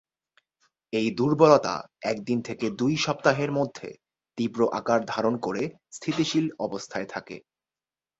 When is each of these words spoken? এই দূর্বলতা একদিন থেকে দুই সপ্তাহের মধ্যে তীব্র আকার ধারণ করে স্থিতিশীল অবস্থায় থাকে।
এই 0.93 1.07
দূর্বলতা 1.11 1.75
একদিন 2.03 2.39
থেকে 2.41 2.65
দুই 2.71 2.93
সপ্তাহের 2.97 3.51
মধ্যে 3.51 3.89
তীব্র 4.37 4.59
আকার 4.71 4.99
ধারণ 5.05 5.35
করে 5.37 5.63
স্থিতিশীল 5.91 6.45
অবস্থায় 6.59 7.07
থাকে। 7.09 7.37